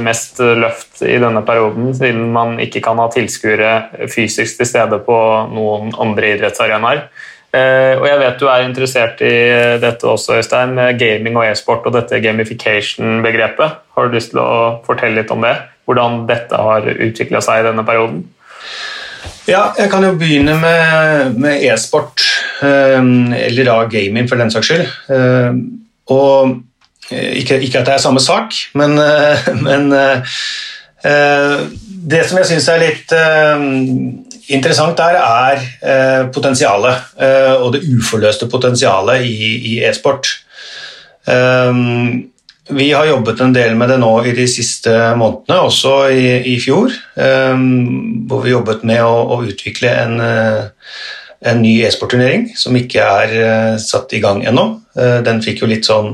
mest 0.00 0.40
løft 0.40 1.02
i 1.04 1.18
denne 1.20 1.42
perioden, 1.44 1.90
siden 1.96 2.30
man 2.32 2.54
ikke 2.60 2.80
kan 2.84 2.96
ha 3.00 3.10
tilskuere 3.12 4.06
fysisk 4.12 4.62
til 4.62 4.68
stede 4.68 5.02
på 5.04 5.18
noen 5.52 5.92
andre 6.00 6.34
idrettsarenaer. 6.38 7.04
Eh, 7.50 7.96
og 7.98 8.04
jeg 8.06 8.18
vet 8.20 8.36
du 8.38 8.46
er 8.46 8.62
interessert 8.62 9.22
i 9.26 9.34
dette 9.82 10.06
også, 10.06 10.36
Øystein, 10.38 10.76
med 10.76 10.98
gaming 11.00 11.34
og 11.34 11.48
e-sport 11.48 11.88
og 11.88 11.96
dette 11.96 12.20
gamification-begrepet. 12.22 13.80
Har 13.96 14.06
du 14.06 14.14
lyst 14.14 14.30
til 14.34 14.42
å 14.42 14.78
fortelle 14.86 15.18
litt 15.18 15.32
om 15.34 15.42
det? 15.42 15.56
Hvordan 15.90 16.24
dette 16.30 16.54
har 16.54 16.86
utvikla 16.86 17.42
seg 17.42 17.64
i 17.64 17.66
denne 17.66 17.82
perioden? 17.86 18.22
Ja, 19.48 19.72
jeg 19.74 19.90
kan 19.90 20.04
jo 20.06 20.12
begynne 20.14 20.54
med, 20.62 21.40
med 21.42 21.64
e-sport, 21.66 22.22
eh, 22.22 22.29
eller 22.62 23.64
da 23.64 23.84
gaming 23.90 24.28
for 24.28 24.40
den 24.40 24.50
saks 24.52 24.70
skyld. 24.70 24.88
Eh, 25.14 25.52
og 26.10 26.58
ikke, 27.10 27.60
ikke, 27.60 27.80
at 27.80 27.86
det 27.86 27.94
er 27.94 28.02
samme 28.02 28.20
sak, 28.22 28.54
men, 28.78 28.98
men 29.66 29.88
det 31.00 32.24
som 32.28 32.38
jeg 32.38 32.48
syns 32.50 32.68
er 32.70 32.82
litt 32.82 33.14
interessant 34.50 34.98
der 34.98 35.18
er 35.20 35.60
eh, 35.60 36.24
potensialet, 36.34 37.12
eh, 37.20 37.54
og 37.60 37.74
det 37.76 37.84
uforløste 37.86 38.48
potensialet 38.50 39.26
i 39.26 39.78
e-sport. 39.86 40.36
Vi 42.70 42.86
har 42.94 43.06
jobbet 43.06 43.40
en 43.42 43.52
del 43.54 43.74
med 43.78 43.90
det 43.90 43.98
nå 44.00 44.10
i 44.26 44.32
de 44.34 44.46
siste 44.50 44.92
månedene, 45.18 45.58
også 45.66 45.94
i, 46.14 46.24
i 46.52 46.56
fjor. 46.62 46.94
Hvor 47.14 48.42
vi 48.42 48.54
jobbet 48.54 48.84
med 48.88 49.02
å, 49.04 49.16
å 49.34 49.40
utvikle 49.46 49.90
en, 50.04 50.14
en 51.40 51.62
ny 51.62 51.78
e-sportturnering 51.86 52.50
som 52.58 52.76
ikke 52.76 53.00
er 53.00 53.34
uh, 53.40 53.76
satt 53.80 54.12
i 54.16 54.20
gang 54.22 54.42
ennå. 54.48 54.66
Uh, 54.96 55.20
den 55.24 55.40
fikk 55.44 55.62
jo 55.62 55.70
litt 55.70 55.88
sånn 55.88 56.12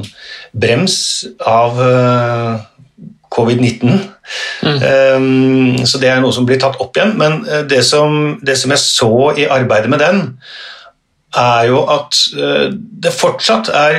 brems 0.55 0.99
av 1.43 1.81
uh, 1.81 2.63
covid-19. 3.35 3.99
Mm. 4.67 4.79
Um, 4.87 5.83
så 5.87 5.99
det 6.03 6.13
er 6.13 6.23
noe 6.23 6.35
som 6.35 6.47
blir 6.47 6.61
tatt 6.63 6.79
opp 6.83 6.97
igjen. 6.97 7.17
Men 7.21 7.43
eh, 7.45 7.67
det 7.69 7.83
som, 7.87 8.37
det 8.43 8.57
som 8.59 8.73
jeg 8.73 8.83
så 8.83 9.11
i 9.37 9.45
arbeidet 9.51 9.91
med 9.93 10.03
den, 10.03 10.23
er 11.37 11.67
jo 11.69 11.83
at 11.93 12.17
det 13.05 13.11
fortsatt 13.13 13.69
er 13.77 13.99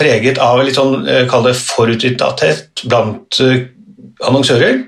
preget 0.00 0.40
av 0.42 0.64
litt 0.64 0.74
sånn 0.74 1.04
kall 1.30 1.44
det 1.46 1.52
forutinntatthet 1.54 2.82
blant 2.90 3.38
annonsører 4.28 4.82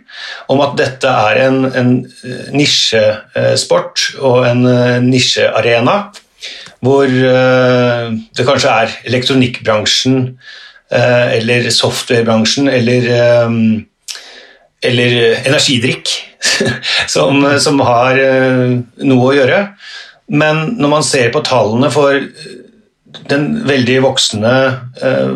om 0.52 0.60
at 0.64 0.76
dette 0.78 1.10
er 1.28 1.40
en, 1.46 1.64
en 1.66 1.94
nisjesport 2.54 4.10
og 4.20 4.44
en 4.48 4.66
nisjearena 5.06 5.96
hvor 6.84 7.08
det 7.08 8.44
kanskje 8.44 8.72
er 8.84 8.94
elektronikkbransjen 9.08 10.18
eller 10.92 11.70
softwarebransjen 11.72 12.68
eller 12.68 13.08
eller 14.84 15.16
eh, 15.22 15.46
energidrikk 15.48 16.12
som, 17.14 17.44
som, 17.60 17.80
har 17.86 18.20
eh, 18.20 18.74
noe 19.08 19.30
å 19.30 19.36
gjøre. 19.36 19.62
Men 20.34 20.76
når 20.80 20.92
man 20.92 21.06
ser 21.06 21.32
på 21.34 21.44
tallene 21.44 21.90
for 21.92 22.20
den 23.30 23.48
veldig 23.68 24.00
voksende 24.04 24.54
eh, 25.04 25.32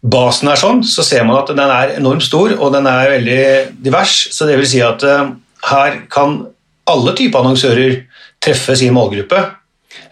publikumsbasen 0.00 0.48
er 0.48 0.60
sånn, 0.60 0.82
så 0.84 1.04
ser 1.04 1.24
man 1.28 1.40
at 1.42 1.50
den 1.52 1.60
er 1.70 1.96
enormt 1.98 2.24
stor, 2.24 2.54
og 2.56 2.72
den 2.72 2.86
er 2.88 3.10
veldig 3.16 3.42
divers. 3.84 4.28
Så 4.32 4.48
det 4.48 4.56
vil 4.56 4.68
si 4.68 4.80
at 4.80 5.04
her 5.04 5.98
kan 6.10 6.46
alle 6.88 7.14
typer 7.14 7.42
annonsører 7.42 7.98
treffe 8.40 8.76
sin 8.76 8.96
målgruppe. 8.96 9.42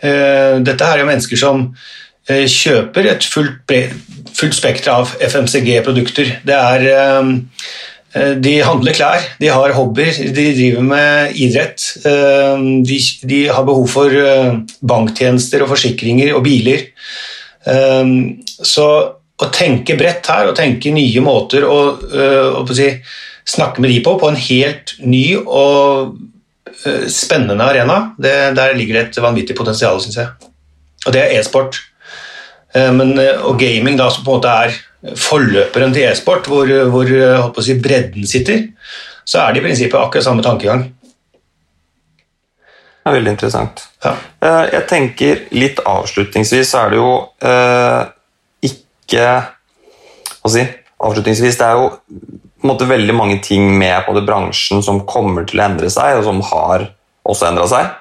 Dette 0.03 0.91
her 0.91 1.01
er 1.01 1.09
mennesker 1.09 1.41
som 1.41 1.71
kjøper 2.29 3.09
et 3.09 3.25
fullt 3.25 3.65
fullt 4.39 4.57
spekter 4.57 4.93
av 4.95 5.13
FMCG-produkter. 5.19 6.39
Det 6.47 6.57
er 6.57 6.87
eh, 6.93 7.31
eh, 8.15 8.35
De 8.39 8.55
handler 8.65 8.97
klær, 8.97 9.25
de 9.41 9.51
har 9.53 9.75
hobbyer, 9.77 10.21
de 10.35 10.47
driver 10.57 10.87
med 10.87 11.39
idrett. 11.41 11.85
Eh, 12.05 12.67
de, 12.87 13.01
de 13.31 13.43
har 13.49 13.67
behov 13.69 13.89
for 13.93 14.19
banktjenester 14.81 15.65
og 15.65 15.73
forsikringer 15.75 16.35
og 16.37 16.45
biler. 16.47 16.89
Så 18.65 18.85
å 19.39 19.51
tenke 19.55 19.97
bredt 19.99 20.27
her 20.33 20.51
og 20.51 20.57
tenke 20.59 20.91
nye 20.95 21.23
måter 21.23 21.67
å, 21.67 21.79
å, 21.95 22.63
å 22.63 22.75
si, 22.75 22.89
snakke 23.49 23.81
med 23.83 23.93
de 23.93 24.01
på, 24.05 24.17
på 24.19 24.31
en 24.33 24.41
helt 24.49 24.97
ny 25.01 25.27
og 25.39 26.17
spennende 27.11 27.65
arena, 27.65 28.15
det, 28.19 28.35
der 28.59 28.75
ligger 28.77 28.99
det 28.99 29.05
et 29.09 29.21
vanvittig 29.23 29.57
potensial, 29.59 30.01
syns 30.03 30.19
jeg. 30.21 30.51
Og 31.07 31.15
det 31.15 31.23
er 31.23 31.39
e-sport. 31.39 31.79
Eh, 32.75 32.91
men, 32.95 33.15
eh, 33.19 33.41
og 33.43 33.59
gaming, 33.61 33.97
da, 33.99 34.11
som 34.13 34.27
på 34.27 34.35
en 34.35 34.41
måte 34.41 34.53
er 34.67 35.17
forløperen 35.19 35.95
til 35.95 36.09
e-sport, 36.09 36.51
hvor, 36.51 36.71
hvor 36.93 37.65
si, 37.65 37.79
bredden 37.83 38.27
sitter, 38.29 38.69
så 39.29 39.43
er 39.43 39.55
det 39.55 39.63
i 39.63 39.67
prinsippet 39.67 39.99
akkurat 40.01 40.27
samme 40.27 40.45
tankegang. 40.45 40.87
Det 42.59 43.11
er 43.11 43.17
veldig 43.17 43.35
interessant. 43.37 43.87
Ja. 44.05 44.15
Eh, 44.45 44.65
Jeg 44.75 44.87
tenker 44.91 45.43
litt 45.57 45.83
avslutningsvis 45.87 46.75
så 46.75 46.85
er 46.85 46.93
det 46.93 47.01
jo 47.01 47.13
eh, 47.41 48.01
ikke 49.09 49.31
Hva 50.39 50.53
si? 50.53 50.67
Avslutningsvis, 50.99 51.57
det 51.59 51.67
er 51.67 51.79
jo 51.79 51.91
på 52.59 52.67
en 52.67 52.73
måte 52.73 52.89
veldig 52.91 53.15
mange 53.15 53.39
ting 53.43 53.69
med 53.79 54.03
på 54.07 54.15
det 54.17 54.25
bransjen 54.27 54.83
som 54.83 55.05
kommer 55.07 55.47
til 55.47 55.61
å 55.61 55.69
endre 55.69 55.91
seg, 55.95 56.19
og 56.19 56.27
som 56.27 56.41
har 56.51 56.89
også 57.29 57.47
endra 57.53 57.69
seg. 57.71 57.93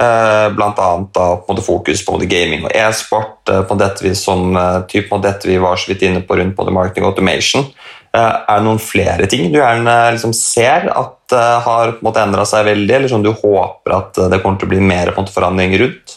Eh, 0.00 0.46
Blant 0.56 0.80
annet 0.80 1.12
da, 1.16 1.26
på 1.36 1.44
en 1.44 1.54
måte 1.54 1.64
fokus 1.66 2.02
på 2.04 2.16
både 2.16 2.28
gaming 2.30 2.64
og 2.64 2.72
e-sport, 2.72 3.42
eh, 3.52 3.60
på 3.68 3.76
dette 3.80 4.04
vi, 4.04 4.14
som, 4.16 4.56
eh, 4.56 4.80
typ, 4.88 5.10
på 5.10 5.20
dette 5.20 5.48
vi 5.48 5.58
var 5.60 5.76
så 5.76 5.92
vidt 5.92 6.06
inne 6.08 6.24
på 6.24 6.36
rundt 6.36 6.56
både 6.56 6.72
marketing 6.72 7.04
og 7.04 7.14
automation. 7.14 7.68
Er 8.16 8.46
det 8.48 8.64
noen 8.64 8.80
flere 8.80 9.26
ting 9.28 9.50
du 9.52 9.58
gjerne 9.58 9.92
liksom 10.14 10.32
ser 10.32 10.86
at 10.88 11.34
har 11.66 11.90
på 11.98 12.12
endra 12.16 12.46
seg 12.48 12.64
veldig, 12.64 12.94
eller 12.96 13.08
som 13.12 13.20
du 13.20 13.28
håper 13.28 13.92
at 13.92 14.14
det 14.30 14.38
kommer 14.40 14.56
til 14.56 14.70
å 14.70 14.72
bli 14.72 14.80
mer 14.80 15.10
på 15.10 15.20
en 15.20 15.26
måte 15.26 15.34
forandring 15.34 15.74
rundt? 15.76 16.14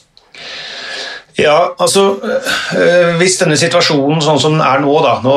Ja, 1.39 1.72
altså 1.79 2.03
øh, 2.19 3.15
Hvis 3.19 3.38
denne 3.39 3.58
situasjonen 3.60 4.22
sånn 4.24 4.41
som 4.41 4.58
den 4.58 4.65
er 4.65 4.81
nå, 4.84 4.93
da 5.05 5.15
Nå, 5.24 5.36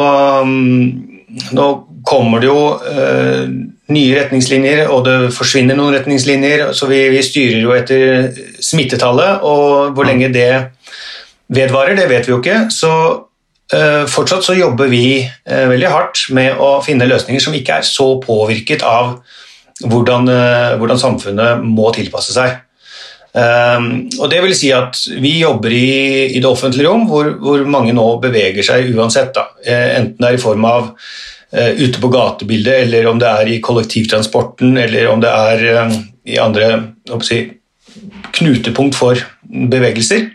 mm, 0.49 1.53
nå 1.57 1.67
kommer 2.07 2.43
det 2.43 2.49
jo 2.49 2.63
eh, 2.91 3.45
nye 3.93 4.15
retningslinjer, 4.17 4.89
og 4.91 5.05
det 5.07 5.17
forsvinner 5.37 5.77
noen 5.79 5.95
retningslinjer. 5.95 6.73
Så 6.77 6.89
vi, 6.91 7.03
vi 7.13 7.21
styrer 7.25 7.61
jo 7.63 7.75
etter 7.77 8.33
smittetallet, 8.63 9.45
og 9.47 9.93
hvor 9.97 10.09
lenge 10.09 10.33
det 10.35 10.49
vedvarer, 11.53 11.97
det 11.99 12.09
vet 12.11 12.27
vi 12.27 12.35
jo 12.35 12.41
ikke. 12.41 12.59
Så 12.75 12.91
eh, 13.75 14.03
fortsatt 14.11 14.47
så 14.47 14.57
jobber 14.59 14.91
vi 14.93 15.05
eh, 15.23 15.65
veldig 15.71 15.93
hardt 15.93 16.27
med 16.35 16.61
å 16.61 16.75
finne 16.85 17.09
løsninger 17.09 17.43
som 17.43 17.57
ikke 17.57 17.81
er 17.81 17.89
så 17.89 18.09
påvirket 18.23 18.85
av 18.87 19.19
hvordan, 19.83 20.29
øh, 20.29 20.75
hvordan 20.81 21.01
samfunnet 21.01 21.65
må 21.65 21.91
tilpasse 21.95 22.35
seg. 22.35 22.61
Um, 23.33 24.11
og 24.21 24.29
det 24.29 24.43
vil 24.45 24.53
si 24.53 24.69
at 24.77 24.99
Vi 25.09 25.39
jobber 25.41 25.73
i, 25.73 26.27
i 26.37 26.41
det 26.41 26.49
offentlige 26.49 26.85
rom, 26.85 27.07
hvor, 27.09 27.31
hvor 27.41 27.62
mange 27.65 27.95
nå 27.97 28.05
beveger 28.21 28.67
seg 28.67 28.91
uansett. 28.93 29.33
Da. 29.37 29.47
Eh, 29.65 29.95
enten 29.97 30.21
det 30.21 30.29
er 30.29 30.37
i 30.37 30.43
form 30.43 30.67
av 30.69 30.91
uh, 30.91 31.73
ute 31.81 32.03
på 32.03 32.11
gatebildet, 32.12 32.85
eller 32.85 33.09
om 33.09 33.23
det 33.23 33.31
er 33.31 33.55
i 33.55 33.61
kollektivtransporten, 33.65 34.77
eller 34.85 35.09
om 35.09 35.25
det 35.25 35.33
er 35.33 35.65
uh, 35.79 35.97
i 36.29 36.37
andre 36.43 36.69
si, 37.25 37.41
knutepunkt 38.37 39.01
for 39.01 39.25
bevegelser. 39.49 40.29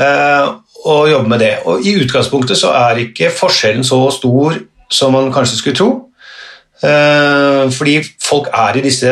Uh, 0.00 0.56
og 0.88 1.10
jobbe 1.10 1.28
med 1.28 1.44
det. 1.44 1.54
Og 1.68 1.84
I 1.84 1.98
utgangspunktet 2.00 2.56
så 2.56 2.72
er 2.72 3.04
ikke 3.04 3.28
forskjellen 3.36 3.84
så 3.84 4.06
stor 4.16 4.56
som 4.88 5.12
man 5.12 5.28
kanskje 5.34 5.58
skulle 5.60 5.76
tro. 5.76 5.90
Fordi 6.80 7.98
folk 8.24 8.46
er 8.56 8.78
i 8.80 8.82
disse 8.86 9.10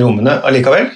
rommene 0.00 0.38
allikevel. 0.48 0.88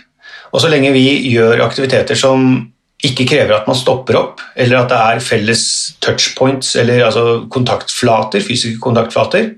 Og 0.52 0.62
så 0.62 0.71
lenge 0.73 0.95
vi 0.95 1.07
gjør 1.33 1.64
aktiviteter 1.67 2.19
som 2.19 2.69
ikke 3.05 3.28
krever 3.31 3.55
at 3.55 3.69
man 3.69 3.78
stopper 3.78 4.17
opp, 4.19 4.40
eller 4.59 4.81
at 4.81 4.90
det 4.90 4.99
er 4.99 5.23
felles 5.23 5.64
touchpoints, 6.02 6.75
eller 6.81 7.05
altså 7.07 7.45
kontaktflater, 7.52 8.43
fysiske 8.43 8.81
kontaktflater, 8.83 9.52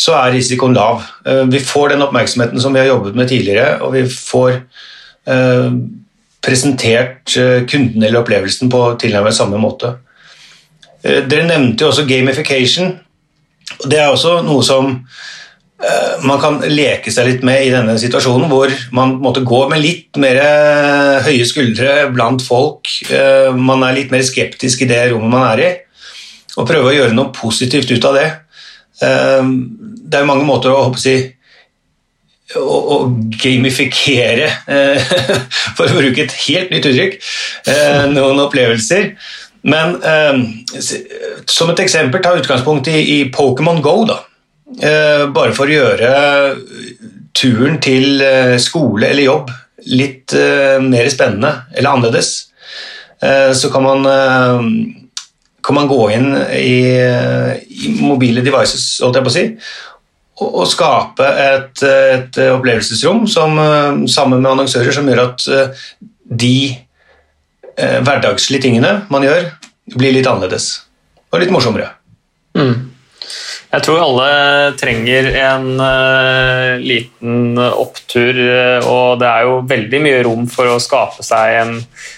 så 0.00 0.14
er 0.16 0.32
risikoen 0.32 0.76
lav. 0.76 1.02
Eh, 1.26 1.44
Vi 1.52 1.60
får 1.60 1.92
den 1.92 2.02
oppmerksomheten 2.02 2.60
som 2.60 2.72
vi 2.72 2.80
har 2.80 2.88
jobbet 2.88 3.16
med 3.18 3.28
tidligere, 3.28 3.82
og 3.82 3.92
vi 3.92 4.06
får 4.08 4.62
eh, 5.26 5.72
presentert 6.40 7.36
eh, 7.36 7.66
kunden 7.68 8.02
eller 8.02 8.22
opplevelsen 8.22 8.70
på 8.72 8.84
tilnærmet 9.00 9.36
samme 9.36 9.60
måte. 9.60 9.98
Dere 11.02 11.46
nevnte 11.48 11.84
jo 11.84 11.88
også 11.88 12.04
gamification. 12.04 12.98
Det 13.88 13.96
er 13.96 14.10
også 14.12 14.42
noe 14.44 14.60
som 14.64 14.98
man 16.28 16.40
kan 16.42 16.58
leke 16.68 17.12
seg 17.12 17.24
litt 17.28 17.44
med 17.46 17.62
i 17.64 17.70
denne 17.72 17.94
situasjonen, 18.00 18.50
hvor 18.50 18.72
man 18.96 19.14
måtte 19.22 19.40
gå 19.48 19.62
med 19.70 19.80
litt 19.80 20.18
mer 20.20 20.36
eh, 20.42 21.22
høye 21.24 21.46
skuldre 21.48 21.94
blant 22.12 22.44
folk. 22.44 22.90
Eh, 23.08 23.48
Man 23.56 23.84
er 23.86 23.96
litt 23.96 24.12
mer 24.12 24.24
skeptisk 24.26 24.82
i 24.84 24.90
det 24.90 25.00
rommet 25.12 25.32
man 25.32 25.46
er 25.54 25.62
i, 25.64 25.70
og 26.58 26.68
prøve 26.68 26.90
å 26.90 26.96
gjøre 26.98 27.16
noe 27.16 27.32
positivt 27.32 27.90
ut 27.94 28.04
av 28.10 28.18
det. 28.18 28.28
Eh, 29.00 29.52
Det 30.10 30.18
er 30.18 30.26
jo 30.26 30.32
mange 30.32 30.44
måter 30.48 30.74
å 30.74 30.84
håpe 30.84 31.00
å 31.00 31.04
si 31.06 31.16
å, 32.58 32.60
å 32.66 32.96
gamifikere, 33.40 34.48
eh, 34.66 35.12
for 35.78 35.86
å 35.86 35.96
bruke 36.00 36.26
et 36.26 36.34
helt 36.44 36.72
nytt 36.74 36.88
uttrykk, 36.90 37.20
eh, 37.70 38.02
noen 38.12 38.42
opplevelser. 38.44 39.14
Men 39.62 39.96
eh, 40.02 40.40
som 41.48 41.70
et 41.72 41.82
eksempel, 41.84 42.20
ta 42.24 42.34
utgangspunkt 42.36 42.88
i, 42.92 42.98
i 43.20 43.30
Pokémon 43.32 43.80
Go. 43.84 44.02
da. 44.08 44.26
Eh, 44.78 45.24
bare 45.34 45.54
for 45.56 45.66
å 45.66 45.74
gjøre 45.74 46.10
turen 47.34 47.80
til 47.82 48.22
eh, 48.22 48.54
skole 48.62 49.08
eller 49.10 49.26
jobb 49.26 49.50
litt 49.90 50.34
eh, 50.36 50.78
mer 50.84 51.08
spennende 51.10 51.52
eller 51.74 51.96
annerledes. 51.96 52.32
Så 53.20 53.68
kan 53.68 53.84
man, 53.84 54.06
kan 55.60 55.76
man 55.76 55.88
gå 55.90 55.98
inn 56.14 56.30
i, 56.56 56.78
i 56.88 57.90
mobile 58.00 58.40
devices, 58.40 58.94
holdt 59.04 59.18
jeg 59.18 59.26
på 59.26 59.28
å 59.28 59.34
si, 59.34 59.42
og, 60.40 60.46
og 60.62 60.70
skape 60.70 61.26
et, 61.42 61.82
et 61.84 62.38
opplevelsesrom 62.46 63.26
som, 63.28 63.60
sammen 64.08 64.40
med 64.40 64.54
annonsører 64.54 64.96
som 64.96 65.10
gjør 65.12 65.20
at 65.26 65.44
de 66.32 66.54
hverdagslige 67.76 68.70
tingene 68.70 68.94
man 69.12 69.28
gjør, 69.28 69.50
blir 70.00 70.16
litt 70.16 70.30
annerledes 70.32 70.70
og 71.28 71.44
litt 71.44 71.52
morsommere. 71.52 71.90
Jeg 73.70 73.84
tror 73.86 74.00
alle 74.02 74.30
trenger 74.80 75.28
en 75.44 75.66
uh, 75.78 76.80
liten 76.82 77.54
opptur, 77.60 78.34
eh, 78.34 78.82
og 78.82 79.20
det 79.20 79.28
er 79.28 79.46
jo 79.46 79.60
veldig 79.70 80.00
mye 80.02 80.24
rom 80.26 80.48
for 80.50 80.72
å 80.72 80.80
skape 80.82 81.22
seg 81.26 81.58
en 81.60 81.76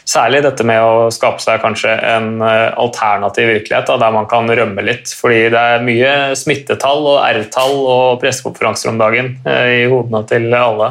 Særlig 0.08 0.42
dette 0.44 0.64
med 0.66 0.80
å 0.82 1.10
skape 1.14 1.40
seg 1.40 1.60
kanskje 1.62 1.92
en 1.92 2.40
uh, 2.42 2.72
alternativ 2.80 3.46
virkelighet, 3.48 3.86
da, 3.88 3.98
der 4.00 4.14
man 4.14 4.26
kan 4.28 4.48
rømme 4.48 4.82
litt. 4.84 5.12
Fordi 5.16 5.46
det 5.52 5.60
er 5.60 5.84
mye 5.84 6.10
smittetall 6.36 7.06
og 7.14 7.20
R-tall 7.22 7.76
og 7.78 8.18
pressekonferanser 8.20 8.90
om 8.92 9.00
dagen 9.00 9.30
uh, 9.46 9.68
i 9.72 9.86
hodene 9.92 10.24
til 10.28 10.48
alle. 10.56 10.90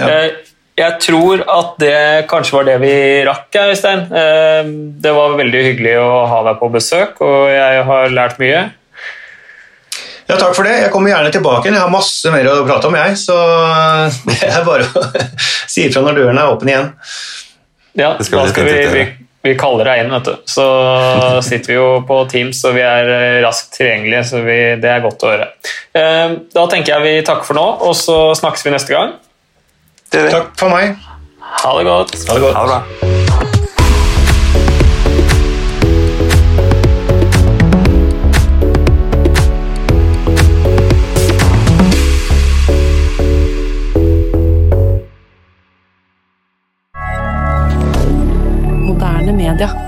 Ja. 0.00 0.08
Jeg 0.76 0.98
tror 1.00 1.44
at 1.50 1.76
det 1.80 2.00
kanskje 2.30 2.58
var 2.58 2.66
det 2.68 2.78
vi 2.82 2.96
rakk, 3.28 3.48
Øystein. 3.72 4.02
Det 5.00 5.14
var 5.16 5.38
veldig 5.38 5.62
hyggelig 5.70 5.94
å 6.02 6.10
ha 6.28 6.42
deg 6.50 6.58
på 6.60 6.68
besøk, 6.74 7.22
og 7.24 7.46
jeg 7.48 7.86
har 7.88 8.12
lært 8.12 8.42
mye. 8.42 8.66
Ja, 10.26 10.36
takk 10.40 10.56
for 10.58 10.66
det. 10.66 10.72
Jeg 10.82 10.90
kommer 10.90 11.12
gjerne 11.12 11.30
tilbake. 11.34 11.70
Jeg 11.70 11.78
har 11.78 11.92
masse 11.92 12.30
mer 12.34 12.48
å 12.50 12.56
prate 12.66 12.88
om, 12.90 12.96
jeg. 12.98 13.18
Så 13.20 13.36
det 14.30 14.48
er 14.50 14.64
bare 14.66 14.88
å 14.90 15.04
si 15.72 15.86
ifra 15.86 16.02
når 16.06 16.18
døren 16.22 16.40
er 16.42 16.50
åpen 16.54 16.72
igjen. 16.72 16.88
Ja, 17.96 18.10
da 18.18 18.26
skal 18.26 18.66
vi, 18.66 18.74
vi, 18.92 19.04
vi 19.46 19.54
kaller 19.56 19.88
deg 19.88 20.02
inn, 20.02 20.10
vet 20.12 20.26
du. 20.28 20.34
Så 20.50 20.66
sitter 21.48 21.72
vi 21.72 21.78
jo 21.78 21.86
på 22.08 22.18
Teams, 22.32 22.60
og 22.68 22.74
vi 22.76 22.82
er 22.84 23.12
eh, 23.14 23.38
raskt 23.46 23.72
tilgjengelige, 23.78 24.24
så 24.32 24.42
vi, 24.44 24.58
det 24.82 24.90
er 24.96 25.04
godt 25.06 25.22
å 25.24 25.32
høre. 25.32 25.50
Eh, 25.96 26.36
Da 26.58 26.66
tenker 26.72 26.96
jeg 26.96 27.06
vi 27.06 27.14
takker 27.26 27.46
for 27.48 27.58
nå, 27.60 27.66
og 27.86 27.94
så 27.96 28.18
snakkes 28.42 28.66
vi 28.66 28.74
neste 28.74 28.96
gang. 28.96 29.14
Det 30.10 30.26
det. 30.26 30.32
Takk 30.34 30.52
for 30.58 30.74
meg. 30.74 30.98
Ha 31.62 31.76
det 31.78 31.86
godt. 31.88 32.18
Ha 32.26 32.34
det 32.34 32.42
godt. 32.48 32.58
Ha 32.58 32.66
det 32.66 32.74
bra. 32.74 33.05
Reminder. 49.58 49.85